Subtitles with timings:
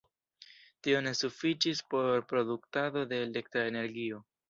[0.87, 4.29] Tio ne sufiĉis por produktado de elektra energio.